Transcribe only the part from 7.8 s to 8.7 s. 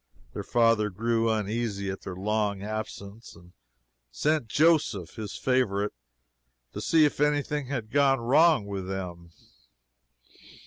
gone wrong